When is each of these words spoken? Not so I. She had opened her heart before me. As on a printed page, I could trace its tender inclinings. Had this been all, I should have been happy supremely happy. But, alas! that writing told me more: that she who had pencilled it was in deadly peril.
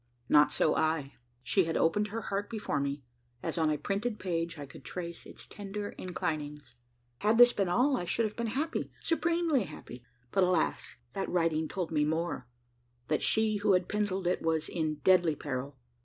Not 0.27 0.51
so 0.51 0.75
I. 0.75 1.13
She 1.43 1.65
had 1.65 1.77
opened 1.77 2.07
her 2.07 2.21
heart 2.33 2.49
before 2.49 2.79
me. 2.79 3.03
As 3.43 3.55
on 3.59 3.69
a 3.69 3.77
printed 3.77 4.17
page, 4.17 4.57
I 4.57 4.65
could 4.65 4.83
trace 4.83 5.27
its 5.27 5.45
tender 5.45 5.93
inclinings. 5.99 6.73
Had 7.19 7.37
this 7.37 7.53
been 7.53 7.69
all, 7.69 7.95
I 7.95 8.05
should 8.05 8.25
have 8.25 8.35
been 8.35 8.47
happy 8.57 8.89
supremely 8.99 9.65
happy. 9.65 10.03
But, 10.31 10.43
alas! 10.43 10.95
that 11.13 11.29
writing 11.29 11.67
told 11.67 11.91
me 11.91 12.03
more: 12.03 12.47
that 13.09 13.21
she 13.21 13.57
who 13.57 13.73
had 13.73 13.87
pencilled 13.87 14.25
it 14.25 14.41
was 14.41 14.67
in 14.69 14.95
deadly 15.03 15.35
peril. 15.35 15.77